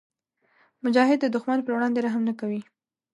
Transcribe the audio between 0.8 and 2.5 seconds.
مجاهد د دښمن پر وړاندې رحم نه